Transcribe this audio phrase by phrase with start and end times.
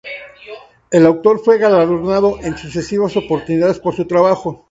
[0.89, 4.59] El autor fue galardonado en sucesivas oportunidades por su trabajo.